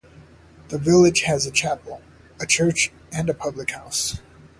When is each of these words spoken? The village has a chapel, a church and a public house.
The 0.69 0.79
village 0.79 1.21
has 1.25 1.45
a 1.45 1.51
chapel, 1.51 2.01
a 2.39 2.47
church 2.47 2.91
and 3.13 3.29
a 3.29 3.35
public 3.35 3.69
house. 3.69 4.17